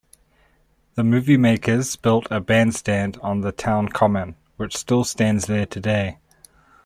[0.95, 6.17] The moviemakers built a bandstand on the town common, which still stands there today.